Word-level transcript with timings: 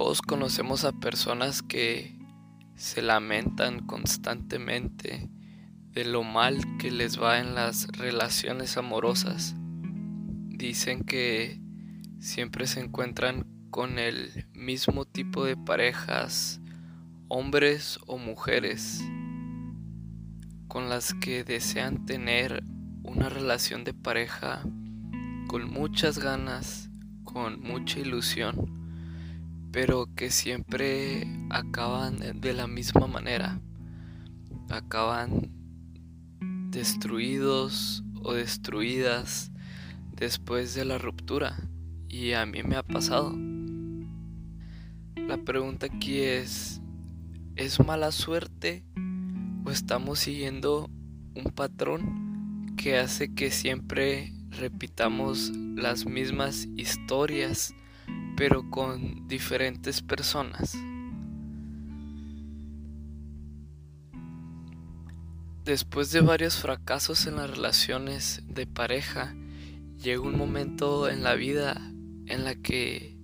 Todos 0.00 0.22
conocemos 0.22 0.86
a 0.86 0.92
personas 0.92 1.60
que 1.60 2.18
se 2.74 3.02
lamentan 3.02 3.84
constantemente 3.86 5.28
de 5.92 6.06
lo 6.06 6.22
mal 6.22 6.56
que 6.78 6.90
les 6.90 7.20
va 7.20 7.38
en 7.38 7.54
las 7.54 7.86
relaciones 7.88 8.78
amorosas. 8.78 9.54
Dicen 10.48 11.04
que 11.04 11.60
siempre 12.18 12.66
se 12.66 12.80
encuentran 12.80 13.44
con 13.68 13.98
el 13.98 14.48
mismo 14.54 15.04
tipo 15.04 15.44
de 15.44 15.58
parejas, 15.58 16.62
hombres 17.28 17.98
o 18.06 18.16
mujeres, 18.16 19.02
con 20.66 20.88
las 20.88 21.12
que 21.12 21.44
desean 21.44 22.06
tener 22.06 22.64
una 23.02 23.28
relación 23.28 23.84
de 23.84 23.92
pareja 23.92 24.62
con 25.46 25.70
muchas 25.70 26.18
ganas, 26.18 26.88
con 27.22 27.60
mucha 27.60 28.00
ilusión 28.00 28.79
pero 29.72 30.08
que 30.14 30.30
siempre 30.30 31.26
acaban 31.48 32.40
de 32.40 32.52
la 32.52 32.66
misma 32.66 33.06
manera. 33.06 33.60
Acaban 34.68 35.50
destruidos 36.70 38.02
o 38.22 38.32
destruidas 38.32 39.52
después 40.16 40.74
de 40.74 40.84
la 40.84 40.98
ruptura. 40.98 41.56
Y 42.08 42.32
a 42.32 42.46
mí 42.46 42.62
me 42.62 42.76
ha 42.76 42.82
pasado. 42.82 43.36
La 45.16 45.38
pregunta 45.44 45.86
aquí 45.86 46.20
es, 46.20 46.80
¿es 47.54 47.78
mala 47.84 48.10
suerte 48.10 48.84
o 49.64 49.70
estamos 49.70 50.18
siguiendo 50.18 50.90
un 51.36 51.52
patrón 51.54 52.74
que 52.76 52.98
hace 52.98 53.32
que 53.34 53.50
siempre 53.50 54.32
repitamos 54.50 55.52
las 55.76 56.06
mismas 56.06 56.66
historias 56.76 57.72
pero 58.40 58.70
con 58.70 59.28
diferentes 59.28 60.00
personas. 60.00 60.74
Después 65.62 66.10
de 66.10 66.22
varios 66.22 66.56
fracasos 66.56 67.26
en 67.26 67.36
las 67.36 67.50
relaciones 67.50 68.42
de 68.48 68.66
pareja, 68.66 69.34
llega 70.02 70.22
un 70.22 70.38
momento 70.38 71.10
en 71.10 71.22
la 71.22 71.34
vida 71.34 71.76
en 72.28 72.44
la 72.44 72.54
que 72.54 73.14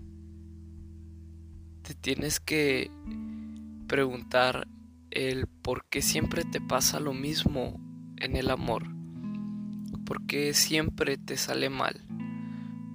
te 1.80 1.95
tienes 1.95 2.39
que 2.39 2.91
preguntar 3.86 4.69
el 5.11 5.47
por 5.47 5.86
qué 5.86 6.03
siempre 6.03 6.45
te 6.45 6.61
pasa 6.61 7.01
lo 7.01 7.14
mismo 7.14 7.80
en 8.19 8.36
el 8.36 8.51
amor, 8.51 8.83
por 10.05 10.27
qué 10.27 10.53
siempre 10.53 11.17
te 11.17 11.39
sale 11.39 11.70
mal 11.70 12.06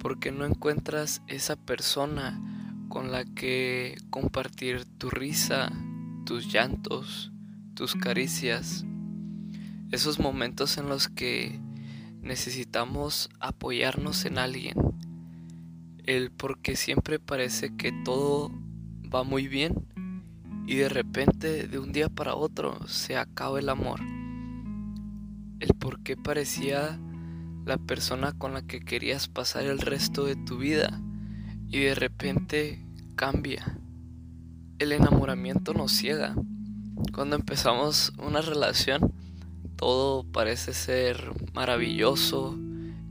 porque 0.02 0.31
no 0.31 0.45
encuentras 0.45 1.21
esa 1.27 1.55
persona 1.55 2.41
con 2.89 3.11
la 3.11 3.23
que 3.23 3.97
compartir 4.09 4.83
tu 4.97 5.11
risa, 5.11 5.71
tus 6.25 6.52
llantos, 6.52 7.31
tus 7.75 7.94
caricias, 7.95 8.83
esos 9.91 10.19
momentos 10.19 10.79
en 10.79 10.89
los 10.89 11.07
que 11.07 11.59
necesitamos 12.19 13.29
apoyarnos 13.39 14.25
en 14.25 14.39
alguien, 14.39 14.73
el 16.05 16.31
porque 16.31 16.75
siempre 16.75 17.19
parece 17.19 17.75
que 17.77 17.91
todo 18.03 18.52
va 19.13 19.23
muy 19.23 19.47
bien 19.47 19.85
y 20.66 20.75
de 20.77 20.89
repente 20.89 21.67
de 21.67 21.77
un 21.77 21.91
día 21.91 22.09
para 22.09 22.33
otro 22.33 22.88
se 22.88 23.17
acaba 23.17 23.59
el 23.59 23.69
amor, 23.69 23.99
el 25.59 25.75
por 25.79 26.02
qué 26.02 26.17
parecía 26.17 26.99
la 27.66 27.78
persona 27.78 28.34
con 28.38 28.54
la 28.54 28.62
que 28.62 28.80
querías 28.80 29.28
pasar 29.28 29.64
el 29.64 29.80
resto 29.80 30.26
de 30.26 30.36
tu 30.36 30.58
vida 30.58 31.00
y 31.70 31.80
de 31.80 31.95
repente 31.95 32.84
cambia. 33.16 33.78
El 34.80 34.92
enamoramiento 34.92 35.73
nos 35.73 35.91
ciega. 35.91 36.35
Cuando 37.13 37.35
empezamos 37.35 38.13
una 38.18 38.41
relación, 38.41 39.13
todo 39.75 40.24
parece 40.24 40.74
ser 40.74 41.31
maravilloso, 41.53 42.58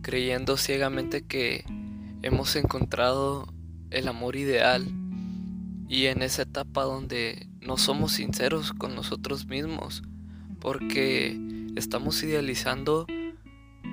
creyendo 0.03 0.57
ciegamente 0.57 1.23
que 1.23 1.65
hemos 2.23 2.55
encontrado 2.57 3.53
el 3.91 4.09
amor 4.09 4.37
ideal 4.37 4.87
y 5.89 6.07
en 6.07 6.23
esa 6.23 6.43
etapa 6.43 6.85
donde 6.85 7.49
no 7.61 7.77
somos 7.77 8.13
sinceros 8.13 8.73
con 8.73 8.95
nosotros 8.95 9.47
mismos, 9.47 10.03
porque 10.61 11.39
estamos 11.77 12.23
idealizando 12.23 13.07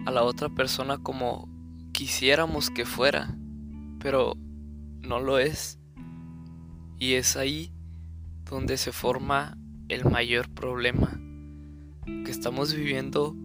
a 0.05 0.11
la 0.11 0.23
otra 0.23 0.49
persona 0.49 0.97
como 0.97 1.49
quisiéramos 1.91 2.69
que 2.69 2.85
fuera, 2.85 3.35
pero 3.99 4.35
no 5.01 5.19
lo 5.19 5.39
es. 5.39 5.79
Y 6.99 7.13
es 7.13 7.35
ahí 7.35 7.71
donde 8.45 8.77
se 8.77 8.91
forma 8.91 9.57
el 9.89 10.05
mayor 10.05 10.49
problema, 10.49 11.19
que 12.05 12.31
estamos 12.31 12.73
viviendo 12.73 13.35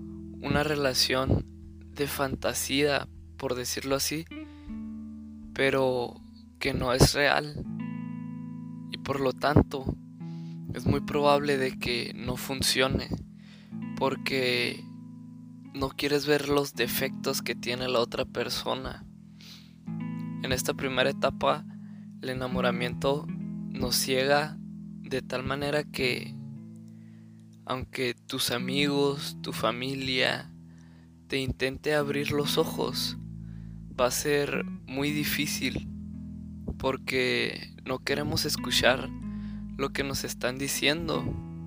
una 0.41 0.62
relación 0.64 1.44
de 1.94 2.06
fantasía, 2.06 3.09
por 3.36 3.54
decirlo 3.54 3.97
así, 3.97 4.24
pero 5.54 6.20
que 6.59 6.74
no 6.74 6.92
es 6.92 7.14
real. 7.14 7.64
Y 8.91 8.98
por 8.98 9.20
lo 9.20 9.32
tanto, 9.32 9.84
es 10.74 10.86
muy 10.86 11.00
probable 11.00 11.56
de 11.56 11.78
que 11.78 12.12
no 12.14 12.36
funcione, 12.36 13.09
porque 13.97 14.84
no 15.75 15.88
quieres 15.88 16.27
ver 16.27 16.49
los 16.49 16.75
defectos 16.75 17.43
que 17.43 17.55
tiene 17.55 17.88
la 17.88 18.00
otra 18.00 18.25
persona. 18.25 19.05
En 20.43 20.53
esta 20.53 20.75
primera 20.75 21.10
etapa, 21.10 21.65
el 22.21 22.31
enamoramiento 22.31 23.27
nos 23.28 23.97
ciega 23.97 24.59
de 25.00 25.22
tal 25.22 25.44
manera 25.44 25.84
que 25.84 26.34
aunque 27.65 28.15
tus 28.15 28.50
amigos, 28.50 29.38
tu 29.41 29.53
familia 29.53 30.53
te 31.28 31.38
intente 31.38 31.94
abrir 31.94 32.33
los 32.33 32.59
ojos, 32.59 33.16
va 33.99 34.06
a 34.06 34.10
ser 34.10 34.65
muy 34.87 35.10
difícil 35.10 35.89
porque 36.78 37.75
no 37.84 38.00
queremos 38.00 38.44
escuchar 38.44 39.09
lo 39.77 39.91
que 39.91 40.04
nos 40.04 40.25
están 40.25 40.59
diciendo, 40.59 41.25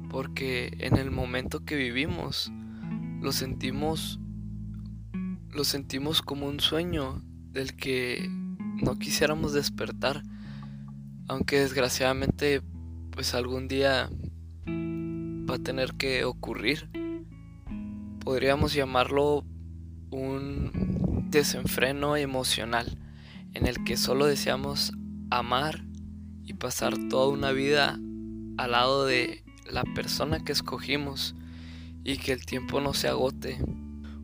porque 0.10 0.76
en 0.80 0.98
el 0.98 1.12
momento 1.12 1.66
que 1.66 1.76
vivimos 1.76 2.52
lo 3.26 3.32
sentimos 3.32 4.20
lo 5.50 5.64
sentimos 5.64 6.22
como 6.22 6.46
un 6.46 6.60
sueño 6.60 7.24
del 7.50 7.76
que 7.76 8.30
no 8.30 9.00
quisiéramos 9.00 9.52
despertar, 9.52 10.22
aunque 11.28 11.60
desgraciadamente 11.60 12.62
pues 13.10 13.34
algún 13.34 13.68
día 13.68 14.12
va 14.68 15.56
a 15.56 15.64
tener 15.64 15.96
que 15.96 16.24
ocurrir. 16.24 16.88
Podríamos 18.20 18.76
llamarlo 18.76 19.44
un 20.12 21.26
desenfreno 21.32 22.18
emocional 22.18 23.00
en 23.56 23.66
el 23.66 23.84
que 23.86 23.98
solo 23.98 24.28
deseamos 24.28 24.94
amar 25.32 25.84
y 26.44 26.54
pasar 26.54 26.94
toda 27.10 27.30
una 27.30 27.52
vida 27.54 27.98
al 28.58 28.72
lado 28.72 29.08
de 29.08 29.44
la 29.72 29.84
persona 29.96 30.44
que 30.44 30.52
escogimos 30.52 31.34
y 32.06 32.18
que 32.18 32.32
el 32.32 32.46
tiempo 32.46 32.80
no 32.80 32.94
se 32.94 33.08
agote. 33.08 33.58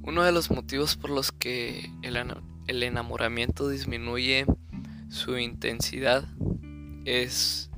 Uno 0.04 0.24
de 0.24 0.32
los 0.32 0.52
motivos 0.52 0.96
por 0.96 1.10
los 1.10 1.32
que 1.32 1.92
el, 2.04 2.84
enamoramiento 2.84 3.68
disminuye 3.68 4.46
su 5.10 5.38
intensidad 5.38 6.30
es, 7.06 7.72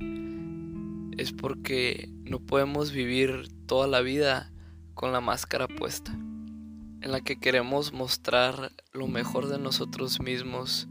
es 1.16 1.32
porque 1.32 2.10
no 2.22 2.38
podemos 2.38 2.92
vivir 2.92 3.48
toda 3.66 3.86
la 3.88 4.02
vida 4.02 4.52
con 4.92 5.10
la 5.12 5.22
máscara 5.22 5.66
puesta, 5.66 6.12
en 6.12 7.10
la 7.10 7.22
que 7.22 7.40
queremos 7.40 7.94
mostrar 7.94 8.72
lo 8.92 9.08
mejor 9.08 9.48
de 9.48 9.58
nosotros 9.58 10.20
mismos 10.20 10.86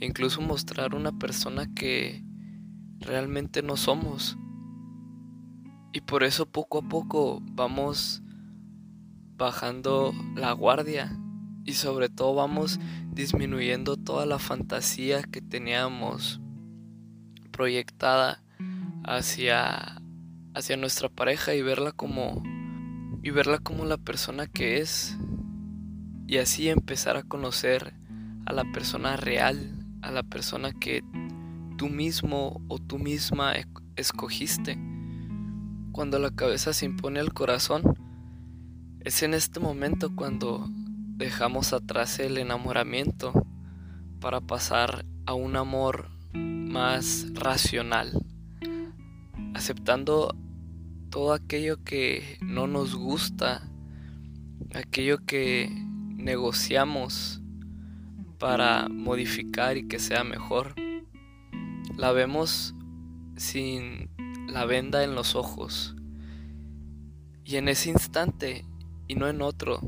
e 0.00 0.06
incluso 0.06 0.40
mostrar 0.40 0.96
una 0.96 1.16
persona 1.18 1.72
que 1.72 2.24
realmente 2.98 3.62
no 3.62 3.76
somos. 3.76 4.36
Y 5.92 6.00
por 6.00 6.24
eso 6.24 6.46
poco 6.46 6.78
a 6.78 6.88
poco 6.88 7.40
vamos 7.42 8.22
bajando 9.36 10.14
la 10.34 10.52
guardia 10.52 11.16
y 11.64 11.72
sobre 11.74 12.08
todo 12.08 12.34
vamos 12.34 12.78
disminuyendo 13.12 13.96
toda 13.96 14.26
la 14.26 14.38
fantasía 14.38 15.22
que 15.22 15.40
teníamos 15.40 16.40
proyectada 17.50 18.42
hacia 19.04 20.00
hacia 20.54 20.76
nuestra 20.76 21.08
pareja 21.08 21.54
y 21.54 21.62
verla 21.62 21.92
como 21.92 22.42
y 23.22 23.30
verla 23.30 23.58
como 23.58 23.84
la 23.84 23.98
persona 23.98 24.46
que 24.46 24.78
es 24.78 25.16
y 26.26 26.38
así 26.38 26.68
empezar 26.68 27.16
a 27.16 27.22
conocer 27.22 27.94
a 28.46 28.52
la 28.52 28.64
persona 28.72 29.16
real, 29.16 29.86
a 30.02 30.10
la 30.10 30.22
persona 30.22 30.72
que 30.72 31.02
tú 31.76 31.88
mismo 31.88 32.60
o 32.68 32.78
tú 32.78 32.98
misma 32.98 33.54
escogiste. 33.96 34.78
Cuando 35.92 36.18
la 36.18 36.30
cabeza 36.30 36.72
se 36.72 36.86
impone 36.86 37.20
al 37.20 37.32
corazón, 37.32 37.82
es 39.06 39.22
en 39.22 39.34
este 39.34 39.60
momento 39.60 40.16
cuando 40.16 40.68
dejamos 41.16 41.72
atrás 41.72 42.18
el 42.18 42.38
enamoramiento 42.38 43.46
para 44.20 44.40
pasar 44.40 45.04
a 45.26 45.34
un 45.34 45.54
amor 45.54 46.10
más 46.34 47.28
racional, 47.34 48.10
aceptando 49.54 50.34
todo 51.08 51.34
aquello 51.34 51.84
que 51.84 52.36
no 52.40 52.66
nos 52.66 52.96
gusta, 52.96 53.70
aquello 54.74 55.24
que 55.24 55.70
negociamos 56.16 57.40
para 58.40 58.88
modificar 58.88 59.76
y 59.76 59.86
que 59.86 60.00
sea 60.00 60.24
mejor. 60.24 60.74
La 61.96 62.10
vemos 62.10 62.74
sin 63.36 64.10
la 64.48 64.64
venda 64.64 65.04
en 65.04 65.14
los 65.14 65.36
ojos. 65.36 65.94
Y 67.44 67.54
en 67.54 67.68
ese 67.68 67.90
instante, 67.90 68.64
y 69.08 69.14
no 69.14 69.28
en 69.28 69.42
otro, 69.42 69.80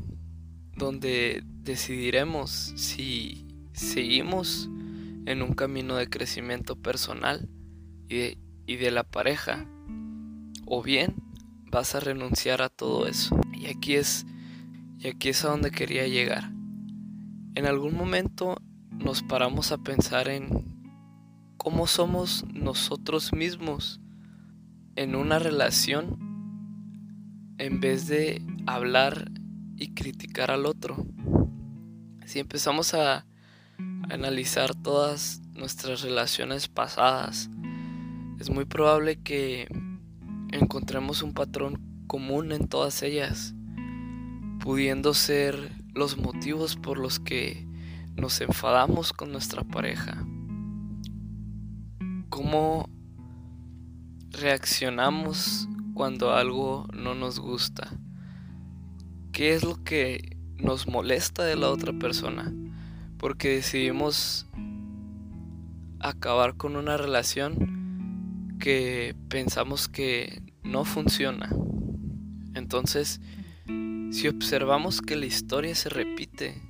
donde 0.75 1.43
decidiremos 1.45 2.51
si 2.75 3.45
seguimos 3.73 4.69
en 5.25 5.41
un 5.41 5.53
camino 5.53 5.95
de 5.95 6.09
crecimiento 6.09 6.75
personal 6.75 7.49
y 8.07 8.15
de, 8.15 8.37
y 8.65 8.75
de 8.77 8.91
la 8.91 9.03
pareja, 9.03 9.67
o 10.65 10.81
bien 10.81 11.15
vas 11.71 11.95
a 11.95 11.99
renunciar 11.99 12.61
a 12.61 12.69
todo 12.69 13.07
eso. 13.07 13.39
Y 13.53 13.67
aquí 13.67 13.95
es 13.95 14.25
y 14.99 15.07
aquí 15.07 15.29
es 15.29 15.45
a 15.45 15.49
donde 15.49 15.71
quería 15.71 16.07
llegar. 16.07 16.51
En 17.55 17.65
algún 17.65 17.95
momento 17.95 18.61
nos 18.91 19.23
paramos 19.23 19.71
a 19.71 19.77
pensar 19.77 20.27
en 20.27 20.77
cómo 21.55 21.87
somos 21.87 22.45
nosotros 22.53 23.31
mismos 23.31 24.01
en 24.95 25.15
una 25.15 25.39
relación 25.39 26.17
en 27.57 27.79
vez 27.79 28.07
de 28.07 28.41
hablar 28.73 29.31
y 29.75 29.93
criticar 29.93 30.51
al 30.51 30.65
otro. 30.65 31.05
Si 32.25 32.39
empezamos 32.39 32.93
a 32.93 33.25
analizar 34.09 34.75
todas 34.75 35.41
nuestras 35.53 36.01
relaciones 36.01 36.67
pasadas, 36.67 37.49
es 38.39 38.49
muy 38.49 38.65
probable 38.65 39.21
que 39.21 39.67
encontremos 40.51 41.23
un 41.23 41.33
patrón 41.33 42.05
común 42.07 42.51
en 42.51 42.67
todas 42.67 43.01
ellas, 43.03 43.53
pudiendo 44.59 45.13
ser 45.13 45.71
los 45.93 46.17
motivos 46.17 46.75
por 46.75 46.97
los 46.97 47.19
que 47.19 47.67
nos 48.15 48.39
enfadamos 48.41 49.13
con 49.13 49.31
nuestra 49.31 49.63
pareja. 49.63 50.25
¿Cómo 52.29 52.89
reaccionamos 54.29 55.67
cuando 55.93 56.33
algo 56.33 56.87
no 56.93 57.15
nos 57.15 57.39
gusta? 57.39 57.89
¿Qué 59.39 59.53
es 59.53 59.63
lo 59.63 59.81
que 59.85 60.35
nos 60.57 60.85
molesta 60.85 61.45
de 61.45 61.55
la 61.55 61.69
otra 61.69 61.93
persona? 61.93 62.53
Porque 63.17 63.47
decidimos 63.47 64.45
acabar 66.01 66.57
con 66.57 66.75
una 66.75 66.97
relación 66.97 68.57
que 68.59 69.15
pensamos 69.29 69.87
que 69.87 70.43
no 70.63 70.83
funciona. 70.83 71.49
Entonces, 72.53 73.21
si 74.11 74.27
observamos 74.27 75.01
que 75.01 75.15
la 75.15 75.27
historia 75.27 75.73
se 75.73 75.87
repite, 75.87 76.61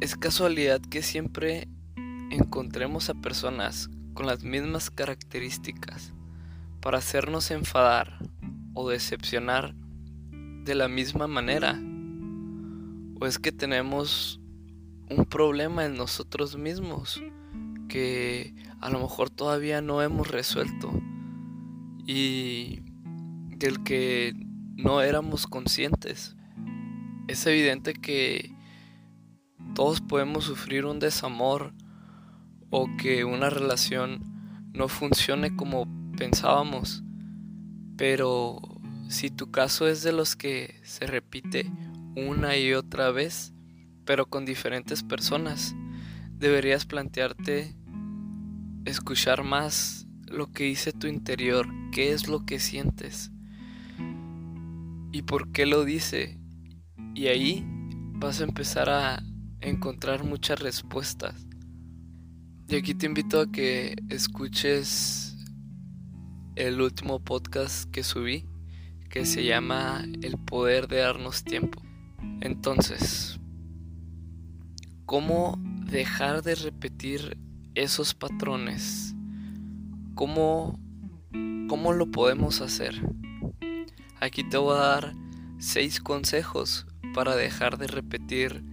es 0.00 0.14
casualidad 0.14 0.80
que 0.80 1.02
siempre 1.02 1.66
encontremos 2.30 3.10
a 3.10 3.14
personas 3.14 3.90
con 4.14 4.28
las 4.28 4.44
mismas 4.44 4.92
características 4.92 6.12
para 6.78 6.98
hacernos 6.98 7.50
enfadar 7.50 8.20
o 8.72 8.88
decepcionar 8.88 9.74
de 10.68 10.74
la 10.74 10.86
misma 10.86 11.26
manera. 11.26 11.80
O 13.18 13.26
es 13.26 13.38
que 13.38 13.52
tenemos 13.52 14.38
un 15.08 15.24
problema 15.24 15.86
en 15.86 15.96
nosotros 15.96 16.58
mismos 16.58 17.22
que 17.88 18.54
a 18.80 18.90
lo 18.90 19.00
mejor 19.00 19.30
todavía 19.30 19.80
no 19.80 20.02
hemos 20.02 20.30
resuelto 20.30 20.90
y 22.06 22.80
del 23.56 23.82
que 23.82 24.34
no 24.76 25.00
éramos 25.00 25.46
conscientes. 25.46 26.36
Es 27.28 27.46
evidente 27.46 27.94
que 27.94 28.54
todos 29.74 30.02
podemos 30.02 30.44
sufrir 30.44 30.84
un 30.84 30.98
desamor 30.98 31.72
o 32.68 32.88
que 32.98 33.24
una 33.24 33.48
relación 33.48 34.22
no 34.74 34.88
funcione 34.88 35.56
como 35.56 35.86
pensábamos, 36.18 37.02
pero 37.96 38.60
si 39.08 39.30
tu 39.30 39.50
caso 39.50 39.88
es 39.88 40.02
de 40.02 40.12
los 40.12 40.36
que 40.36 40.80
se 40.84 41.06
repite 41.06 41.70
una 42.14 42.56
y 42.56 42.74
otra 42.74 43.10
vez, 43.10 43.52
pero 44.04 44.26
con 44.26 44.44
diferentes 44.44 45.02
personas, 45.02 45.74
deberías 46.38 46.86
plantearte 46.86 47.74
escuchar 48.84 49.44
más 49.44 50.06
lo 50.26 50.52
que 50.52 50.64
dice 50.64 50.92
tu 50.92 51.06
interior, 51.06 51.66
qué 51.90 52.12
es 52.12 52.28
lo 52.28 52.44
que 52.44 52.58
sientes 52.58 53.30
y 55.12 55.22
por 55.22 55.52
qué 55.52 55.66
lo 55.66 55.84
dice. 55.84 56.38
Y 57.14 57.26
ahí 57.28 57.64
vas 58.14 58.40
a 58.40 58.44
empezar 58.44 58.90
a 58.90 59.22
encontrar 59.60 60.24
muchas 60.24 60.60
respuestas. 60.60 61.46
Y 62.68 62.76
aquí 62.76 62.94
te 62.94 63.06
invito 63.06 63.40
a 63.40 63.50
que 63.50 63.96
escuches 64.10 65.36
el 66.56 66.80
último 66.80 67.20
podcast 67.20 67.90
que 67.90 68.02
subí, 68.02 68.44
que 69.08 69.24
se 69.24 69.44
llama 69.44 70.04
El 70.22 70.38
poder 70.38 70.88
de 70.88 70.98
darnos 70.98 71.44
tiempo. 71.44 71.82
Entonces, 72.40 73.40
¿cómo 75.06 75.58
dejar 75.90 76.42
de 76.42 76.54
repetir 76.54 77.38
esos 77.74 78.14
patrones? 78.14 79.14
¿Cómo, 80.14 80.78
cómo 81.68 81.92
lo 81.92 82.10
podemos 82.10 82.60
hacer? 82.60 83.00
Aquí 84.20 84.44
te 84.44 84.56
voy 84.56 84.76
a 84.76 84.80
dar 84.80 85.14
seis 85.58 86.00
consejos 86.00 86.86
para 87.14 87.36
dejar 87.36 87.78
de 87.78 87.86
repetir 87.86 88.64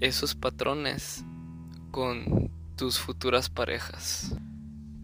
esos 0.00 0.34
patrones 0.34 1.24
con 1.90 2.50
tus 2.76 2.98
futuras 2.98 3.50
parejas. 3.50 4.36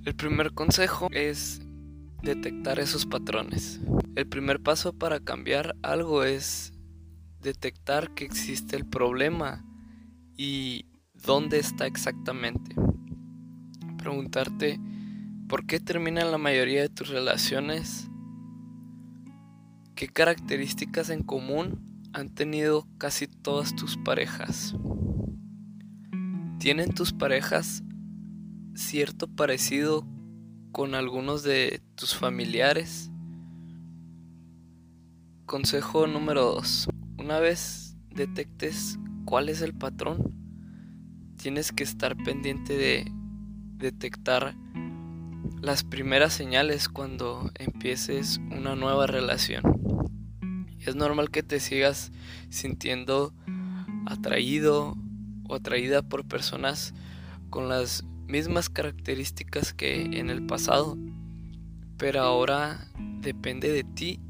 El 0.04 0.14
primer 0.14 0.52
consejo 0.52 1.08
es 1.10 1.60
detectar 2.22 2.78
esos 2.78 3.06
patrones. 3.06 3.80
El 4.18 4.26
primer 4.26 4.60
paso 4.60 4.98
para 4.98 5.20
cambiar 5.20 5.76
algo 5.80 6.24
es 6.24 6.72
detectar 7.40 8.14
que 8.14 8.24
existe 8.24 8.74
el 8.74 8.84
problema 8.84 9.64
y 10.36 10.86
dónde 11.14 11.60
está 11.60 11.86
exactamente. 11.86 12.74
Preguntarte 13.96 14.80
por 15.48 15.66
qué 15.66 15.78
terminan 15.78 16.32
la 16.32 16.38
mayoría 16.38 16.80
de 16.80 16.88
tus 16.88 17.10
relaciones 17.10 18.10
¿Qué 19.94 20.08
características 20.08 21.10
en 21.10 21.22
común 21.22 22.02
han 22.12 22.34
tenido 22.34 22.88
casi 22.98 23.28
todas 23.28 23.76
tus 23.76 23.96
parejas? 23.98 24.74
¿Tienen 26.58 26.92
tus 26.92 27.12
parejas 27.12 27.84
cierto 28.74 29.28
parecido 29.28 30.04
con 30.72 30.96
algunos 30.96 31.44
de 31.44 31.80
tus 31.94 32.16
familiares? 32.16 33.12
Consejo 35.48 36.06
número 36.06 36.44
2. 36.56 36.90
Una 37.16 37.40
vez 37.40 37.96
detectes 38.14 38.98
cuál 39.24 39.48
es 39.48 39.62
el 39.62 39.72
patrón, 39.72 40.34
tienes 41.38 41.72
que 41.72 41.84
estar 41.84 42.18
pendiente 42.18 42.76
de 42.76 43.10
detectar 43.78 44.54
las 45.62 45.84
primeras 45.84 46.34
señales 46.34 46.90
cuando 46.90 47.50
empieces 47.54 48.42
una 48.50 48.76
nueva 48.76 49.06
relación. 49.06 49.62
Es 50.80 50.96
normal 50.96 51.30
que 51.30 51.42
te 51.42 51.60
sigas 51.60 52.12
sintiendo 52.50 53.32
atraído 54.04 54.98
o 55.48 55.54
atraída 55.54 56.02
por 56.02 56.28
personas 56.28 56.92
con 57.48 57.70
las 57.70 58.04
mismas 58.26 58.68
características 58.68 59.72
que 59.72 60.02
en 60.02 60.28
el 60.28 60.44
pasado, 60.44 60.98
pero 61.96 62.20
ahora 62.20 62.90
depende 63.22 63.72
de 63.72 63.84
ti 63.84 64.20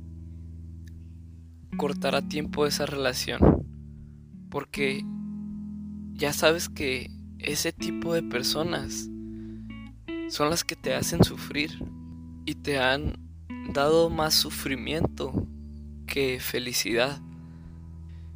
cortar 1.76 2.14
a 2.14 2.22
tiempo 2.22 2.66
esa 2.66 2.86
relación, 2.86 3.66
porque 4.50 5.04
ya 6.14 6.32
sabes 6.32 6.68
que 6.68 7.10
ese 7.38 7.72
tipo 7.72 8.14
de 8.14 8.22
personas 8.22 9.08
son 10.28 10.50
las 10.50 10.64
que 10.64 10.76
te 10.76 10.94
hacen 10.94 11.24
sufrir 11.24 11.78
y 12.44 12.54
te 12.54 12.78
han 12.78 13.14
dado 13.72 14.10
más 14.10 14.34
sufrimiento 14.34 15.46
que 16.06 16.40
felicidad. 16.40 17.20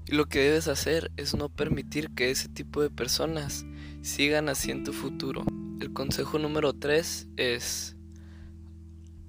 Y 0.07 0.15
lo 0.15 0.27
que 0.27 0.41
debes 0.41 0.69
hacer 0.69 1.11
es 1.17 1.35
no 1.35 1.49
permitir 1.49 2.11
que 2.11 2.31
ese 2.31 2.49
tipo 2.49 2.83
de 2.83 2.91
personas 2.91 3.65
sigan 4.03 4.49
así 4.49 4.71
en 4.71 4.85
tu 4.85 4.93
futuro. 4.93 5.45
El 5.81 5.93
consejo 5.93 6.39
número 6.39 6.73
3 6.73 7.29
es 7.37 7.97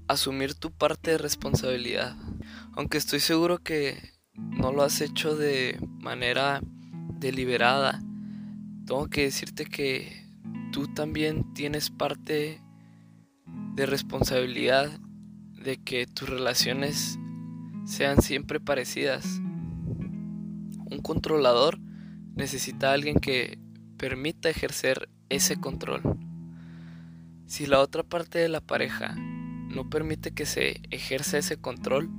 asumir 0.07 0.53
tu 0.55 0.71
parte 0.71 1.11
de 1.11 1.17
responsabilidad. 1.17 2.15
Aunque 2.75 2.97
estoy 2.97 3.19
seguro 3.19 3.59
que 3.59 4.13
no 4.35 4.71
lo 4.71 4.81
has 4.81 4.99
hecho 5.01 5.35
de 5.35 5.77
manera 5.99 6.59
deliberada, 7.19 8.01
tengo 8.87 9.07
que 9.09 9.25
decirte 9.25 9.65
que 9.65 10.25
tú 10.71 10.87
también 10.87 11.53
tienes 11.53 11.91
parte 11.91 12.61
de 13.75 13.85
responsabilidad 13.85 14.89
de 15.63 15.77
que 15.77 16.07
tus 16.07 16.27
relaciones 16.27 17.19
sean 17.85 18.23
siempre 18.23 18.59
parecidas. 18.59 19.39
Un 20.89 20.99
controlador 21.03 21.79
necesita 22.35 22.89
a 22.89 22.93
alguien 22.93 23.19
que 23.19 23.59
permita 23.97 24.49
ejercer 24.49 25.09
ese 25.29 25.57
control. 25.57 26.01
Si 27.45 27.67
la 27.67 27.81
otra 27.81 28.01
parte 28.01 28.39
de 28.39 28.49
la 28.49 28.61
pareja 28.61 29.13
no 29.15 29.91
permite 29.91 30.31
que 30.31 30.47
se 30.47 30.81
ejerza 30.89 31.37
ese 31.37 31.57
control 31.57 32.09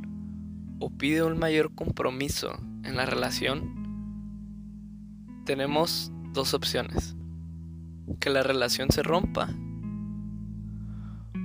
o 0.78 0.90
pide 0.90 1.22
un 1.22 1.38
mayor 1.38 1.74
compromiso 1.74 2.58
en 2.82 2.96
la 2.96 3.06
relación, 3.06 3.84
tenemos 5.44 6.12
dos 6.32 6.54
opciones. 6.54 7.16
Que 8.20 8.30
la 8.30 8.42
relación 8.42 8.90
se 8.90 9.02
rompa 9.02 9.48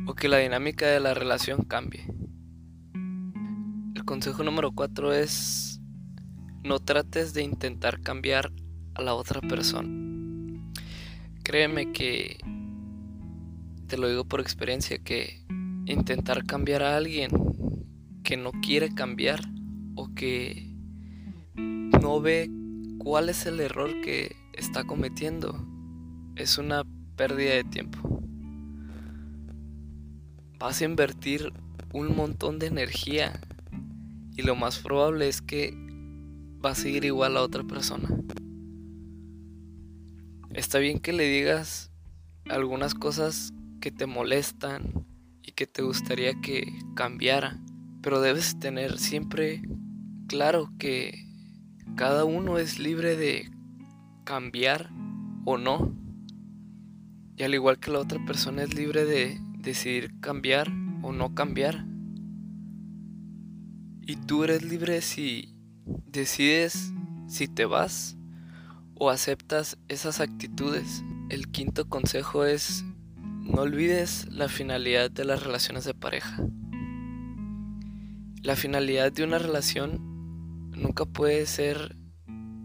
o 0.05 0.13
que 0.13 0.27
la 0.27 0.38
dinámica 0.38 0.88
de 0.88 1.00
la 1.00 1.13
relación 1.13 1.63
cambie. 1.63 2.05
El 3.95 4.03
consejo 4.05 4.43
número 4.43 4.71
cuatro 4.71 5.13
es 5.13 5.81
no 6.63 6.79
trates 6.79 7.33
de 7.33 7.43
intentar 7.43 8.01
cambiar 8.01 8.51
a 8.95 9.01
la 9.01 9.13
otra 9.13 9.39
persona. 9.41 9.89
Créeme 11.43 11.91
que, 11.91 12.38
te 13.88 13.98
lo 13.98 14.09
digo 14.09 14.25
por 14.25 14.41
experiencia, 14.41 15.00
que 15.00 15.45
intentar 15.86 16.45
cambiar 16.45 16.83
a 16.83 16.98
alguien 16.98 17.48
que 18.29 18.38
no 18.38 18.51
quiere 18.51 18.93
cambiar 18.93 19.41
o 19.95 20.13
que 20.13 20.71
no 21.55 22.21
ve 22.21 22.48
cuál 23.00 23.27
es 23.27 23.48
el 23.48 23.59
error 23.59 24.01
que 24.01 24.36
está 24.53 24.83
cometiendo 24.83 25.67
es 26.36 26.59
una 26.59 26.83
pérdida 27.15 27.55
de 27.55 27.63
tiempo. 27.63 28.21
Vas 30.59 30.79
a 30.79 30.86
invertir 30.86 31.51
un 31.91 32.15
montón 32.15 32.59
de 32.59 32.67
energía 32.67 33.33
y 34.38 34.43
lo 34.43 34.55
más 34.55 34.77
probable 34.77 35.27
es 35.27 35.41
que 35.41 35.74
va 36.63 36.69
a 36.69 36.75
seguir 36.75 37.05
igual 37.05 37.36
a 37.36 37.41
otra 37.41 37.63
persona. 37.63 38.15
Está 40.53 40.77
bien 40.77 41.00
que 41.00 41.13
le 41.13 41.24
digas 41.24 41.91
algunas 42.48 42.93
cosas 42.93 43.53
que 43.81 43.89
te 43.89 44.05
molestan 44.05 45.07
y 45.41 45.53
que 45.53 45.65
te 45.65 45.81
gustaría 45.81 46.39
que 46.39 46.71
cambiara, 46.93 47.59
pero 48.09 48.21
debes 48.21 48.57
tener 48.57 48.97
siempre 48.97 49.61
claro 50.25 50.73
que 50.79 51.27
cada 51.95 52.25
uno 52.25 52.57
es 52.57 52.79
libre 52.79 53.15
de 53.15 53.51
cambiar 54.23 54.89
o 55.45 55.59
no. 55.59 55.95
Y 57.37 57.43
al 57.43 57.53
igual 57.53 57.77
que 57.77 57.91
la 57.91 57.99
otra 57.99 58.17
persona 58.25 58.63
es 58.63 58.73
libre 58.73 59.05
de 59.05 59.39
decidir 59.59 60.19
cambiar 60.21 60.71
o 61.03 61.11
no 61.11 61.35
cambiar. 61.35 61.85
Y 64.01 64.15
tú 64.15 64.43
eres 64.43 64.63
libre 64.63 65.01
si 65.01 65.55
decides 66.07 66.91
si 67.27 67.47
te 67.47 67.65
vas 67.65 68.17
o 68.95 69.11
aceptas 69.11 69.77
esas 69.87 70.19
actitudes. 70.19 71.03
El 71.29 71.51
quinto 71.51 71.87
consejo 71.87 72.43
es 72.43 72.83
no 73.17 73.61
olvides 73.61 74.25
la 74.31 74.49
finalidad 74.49 75.11
de 75.11 75.25
las 75.25 75.43
relaciones 75.43 75.85
de 75.85 75.93
pareja. 75.93 76.43
La 78.41 78.55
finalidad 78.55 79.12
de 79.12 79.25
una 79.25 79.38
relación 79.38 80.72
nunca 80.72 81.05
puede 81.05 81.46
ser 81.46 81.98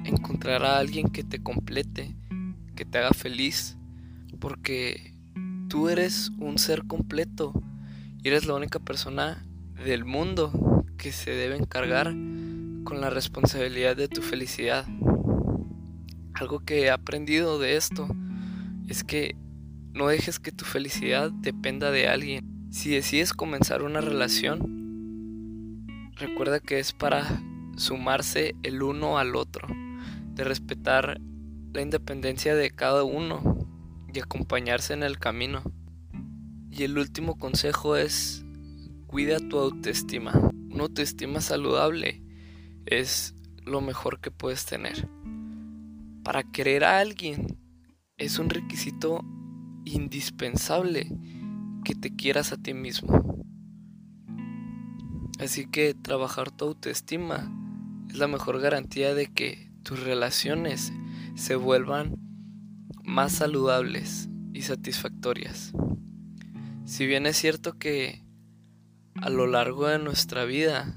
encontrar 0.04 0.62
a 0.64 0.78
alguien 0.78 1.08
que 1.08 1.24
te 1.24 1.42
complete, 1.42 2.14
que 2.76 2.84
te 2.84 2.98
haga 2.98 3.10
feliz, 3.10 3.76
porque 4.38 5.14
tú 5.68 5.88
eres 5.88 6.30
un 6.38 6.58
ser 6.58 6.86
completo 6.86 7.52
y 8.22 8.28
eres 8.28 8.46
la 8.46 8.54
única 8.54 8.78
persona 8.78 9.44
del 9.84 10.04
mundo 10.04 10.84
que 10.96 11.10
se 11.10 11.32
debe 11.32 11.56
encargar 11.56 12.14
con 12.84 13.00
la 13.00 13.10
responsabilidad 13.10 13.96
de 13.96 14.06
tu 14.06 14.22
felicidad. 14.22 14.86
Algo 16.34 16.60
que 16.60 16.82
he 16.82 16.90
aprendido 16.90 17.58
de 17.58 17.76
esto 17.76 18.06
es 18.86 19.02
que 19.02 19.34
no 19.92 20.06
dejes 20.06 20.38
que 20.38 20.52
tu 20.52 20.64
felicidad 20.64 21.32
dependa 21.32 21.90
de 21.90 22.06
alguien. 22.06 22.68
Si 22.70 22.90
decides 22.90 23.32
comenzar 23.32 23.82
una 23.82 24.00
relación, 24.00 24.73
recuerda 26.16 26.60
que 26.60 26.78
es 26.78 26.92
para 26.92 27.42
sumarse 27.76 28.54
el 28.62 28.82
uno 28.82 29.18
al 29.18 29.36
otro, 29.36 29.66
de 30.34 30.44
respetar 30.44 31.20
la 31.72 31.82
independencia 31.82 32.54
de 32.54 32.70
cada 32.70 33.04
uno 33.04 33.68
y 34.12 34.20
acompañarse 34.20 34.92
en 34.92 35.02
el 35.02 35.18
camino. 35.18 35.62
Y 36.70 36.84
el 36.84 36.98
último 36.98 37.36
consejo 37.38 37.96
es 37.96 38.44
cuida 39.06 39.38
tu 39.38 39.58
autoestima. 39.58 40.32
Una 40.70 40.84
autoestima 40.84 41.40
saludable 41.40 42.22
es 42.86 43.34
lo 43.64 43.80
mejor 43.80 44.20
que 44.20 44.30
puedes 44.30 44.66
tener. 44.66 45.08
Para 46.22 46.42
querer 46.42 46.84
a 46.84 46.98
alguien 46.98 47.58
es 48.16 48.38
un 48.38 48.50
requisito 48.50 49.24
indispensable 49.84 51.10
que 51.84 51.94
te 51.94 52.14
quieras 52.14 52.52
a 52.52 52.56
ti 52.56 52.74
mismo. 52.74 53.43
Así 55.38 55.66
que 55.66 55.94
trabajar 55.94 56.50
tu 56.50 56.66
autoestima 56.66 57.52
es 58.08 58.18
la 58.18 58.28
mejor 58.28 58.60
garantía 58.60 59.14
de 59.14 59.26
que 59.26 59.70
tus 59.82 60.00
relaciones 60.00 60.92
se 61.34 61.56
vuelvan 61.56 62.16
más 63.02 63.32
saludables 63.32 64.28
y 64.52 64.62
satisfactorias. 64.62 65.72
Si 66.84 67.06
bien 67.06 67.26
es 67.26 67.36
cierto 67.36 67.78
que 67.78 68.22
a 69.20 69.28
lo 69.30 69.46
largo 69.46 69.88
de 69.88 69.98
nuestra 69.98 70.44
vida, 70.44 70.96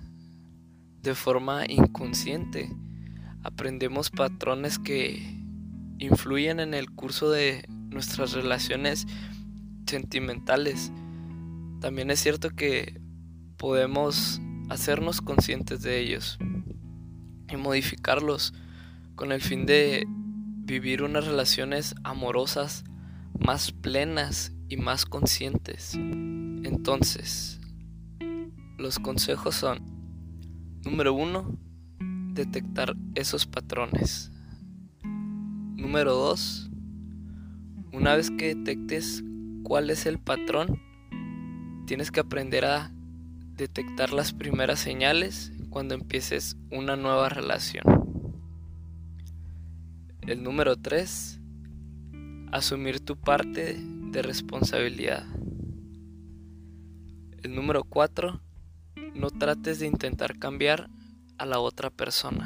de 1.02 1.16
forma 1.16 1.64
inconsciente, 1.68 2.70
aprendemos 3.44 4.10
patrones 4.12 4.78
que 4.78 5.38
influyen 5.98 6.60
en 6.60 6.74
el 6.74 6.92
curso 6.92 7.32
de 7.32 7.66
nuestras 7.90 8.34
relaciones 8.34 9.08
sentimentales. 9.88 10.92
También 11.80 12.12
es 12.12 12.20
cierto 12.20 12.50
que 12.52 13.00
podemos 13.58 14.40
hacernos 14.70 15.22
conscientes 15.22 15.82
de 15.82 16.00
ellos 16.00 16.38
y 17.50 17.56
modificarlos 17.58 18.54
con 19.16 19.32
el 19.32 19.42
fin 19.42 19.66
de 19.66 20.06
vivir 20.08 21.02
unas 21.02 21.26
relaciones 21.26 21.96
amorosas 22.04 22.84
más 23.40 23.72
plenas 23.72 24.54
y 24.70 24.78
más 24.78 25.06
conscientes. 25.06 25.96
Entonces, 25.96 27.60
los 28.78 29.00
consejos 29.00 29.56
son, 29.56 29.80
número 30.84 31.14
uno, 31.14 31.58
detectar 32.34 32.96
esos 33.16 33.46
patrones. 33.46 34.32
Número 35.02 36.14
dos, 36.14 36.70
una 37.94 38.16
vez 38.16 38.30
que 38.30 38.56
detectes 38.56 39.24
cuál 39.64 39.90
es 39.90 40.06
el 40.06 40.20
patrón, 40.20 40.82
tienes 41.86 42.12
que 42.12 42.20
aprender 42.20 42.66
a 42.66 42.92
detectar 43.58 44.14
las 44.14 44.34
primeras 44.34 44.80
señales 44.80 45.52
cuando 45.72 45.96
empieces 45.96 46.56
una 46.72 46.96
nueva 46.96 47.28
relación. 47.28 47.84
El 50.22 50.44
número 50.44 50.76
tres, 50.76 51.40
asumir 52.52 53.00
tu 53.00 53.18
parte 53.18 53.78
de 53.80 54.22
responsabilidad. 54.22 55.26
El 57.42 57.56
número 57.56 57.84
cuatro, 57.84 58.42
no 59.16 59.32
trates 59.32 59.80
de 59.80 59.88
intentar 59.88 60.38
cambiar 60.38 60.90
a 61.40 61.46
la 61.46 61.60
otra 61.60 61.90
persona. 61.90 62.46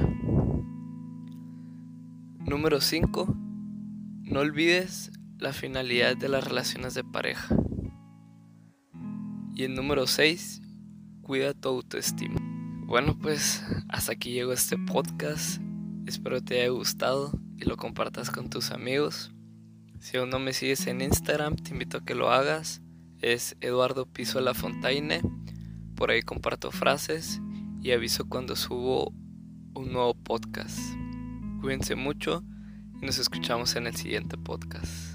Número 2.46 2.82
5. 2.82 3.36
No 4.24 4.40
olvides 4.40 5.12
la 5.38 5.54
finalidad 5.54 6.18
de 6.18 6.30
las 6.30 6.44
relaciones 6.44 6.94
de 6.94 7.04
pareja. 7.04 7.56
Y 9.56 9.64
el 9.64 9.76
número 9.76 10.08
6. 10.08 10.62
Cuida 11.22 11.54
tu 11.54 11.70
autoestima. 11.70 12.40
Bueno, 12.86 13.18
pues 13.18 13.64
hasta 13.90 14.14
aquí 14.14 14.32
llegó 14.32 14.54
este 14.54 14.78
podcast. 14.78 15.62
Espero 16.06 16.42
te 16.42 16.60
haya 16.60 16.70
gustado 16.70 17.32
y 17.58 17.66
lo 17.66 17.78
compartas 17.78 18.32
con 18.32 18.50
tus 18.50 18.72
amigos. 18.72 19.32
Si 20.00 20.18
aún 20.18 20.32
no 20.32 20.40
me 20.40 20.52
sigues 20.52 20.88
en 20.88 21.02
Instagram, 21.02 21.56
te 21.56 21.72
invito 21.72 21.98
a 21.98 22.06
que 22.06 22.16
lo 22.16 22.32
hagas. 22.32 22.82
Es 23.20 23.56
Eduardo 23.62 24.08
Piso 24.08 24.42
La 24.42 24.56
Fontaine. 24.56 25.22
Por 25.96 26.10
ahí 26.10 26.22
comparto 26.24 26.72
frases 26.72 27.40
y 27.82 27.92
aviso 27.92 28.28
cuando 28.28 28.56
subo 28.56 29.14
un 29.76 29.94
nuevo 29.94 30.16
podcast. 30.16 30.80
Cuídense 31.62 31.96
mucho 31.96 32.44
y 33.00 33.06
nos 33.06 33.20
escuchamos 33.20 33.76
en 33.76 33.86
el 33.88 33.96
siguiente 33.96 34.38
podcast. 34.38 35.11